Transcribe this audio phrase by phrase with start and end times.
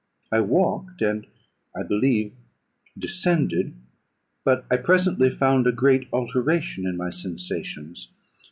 [0.31, 1.27] I walked, and,
[1.77, 2.33] I believe,
[2.97, 3.75] descended;
[4.43, 8.11] but I presently found a great alteration in my sensations.